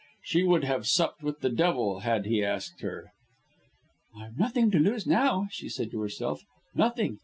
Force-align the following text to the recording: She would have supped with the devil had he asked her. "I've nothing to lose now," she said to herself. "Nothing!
She 0.23 0.41
would 0.41 0.63
have 0.63 0.87
supped 0.87 1.21
with 1.21 1.41
the 1.41 1.51
devil 1.51 1.99
had 1.99 2.25
he 2.25 2.43
asked 2.43 2.81
her. 2.81 3.11
"I've 4.17 4.35
nothing 4.39 4.71
to 4.71 4.79
lose 4.79 5.05
now," 5.05 5.47
she 5.51 5.69
said 5.69 5.91
to 5.91 6.01
herself. 6.01 6.41
"Nothing! 6.73 7.19